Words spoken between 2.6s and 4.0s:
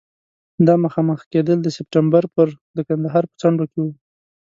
د کندهار په څنډو کې وو.